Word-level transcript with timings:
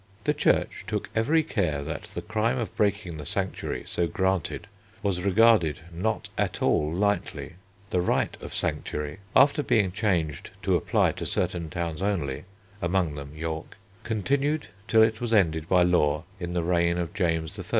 The 0.23 0.33
Church 0.33 0.83
took 0.87 1.11
every 1.15 1.43
care 1.43 1.83
that 1.83 2.05
the 2.15 2.23
crime 2.23 2.57
of 2.57 2.75
breaking 2.75 3.17
the 3.17 3.25
sanctuary 3.27 3.83
so 3.85 4.07
granted 4.07 4.65
was 5.03 5.21
regarded 5.21 5.81
not 5.93 6.27
at 6.39 6.59
all 6.63 6.91
lightly. 6.91 7.53
The 7.91 8.01
right 8.01 8.35
of 8.41 8.51
sanctuary, 8.51 9.19
after 9.35 9.61
being 9.61 9.91
changed 9.91 10.49
to 10.63 10.75
apply 10.75 11.11
to 11.11 11.25
certain 11.27 11.69
towns 11.69 12.01
only 12.01 12.45
among 12.81 13.13
them 13.13 13.35
York 13.35 13.77
continued 14.01 14.69
till 14.87 15.03
it 15.03 15.21
was 15.21 15.33
ended 15.33 15.69
by 15.69 15.83
law 15.83 16.23
in 16.39 16.53
the 16.53 16.63
reign 16.63 16.97
of 16.97 17.13
James 17.13 17.59
I. 17.59 17.63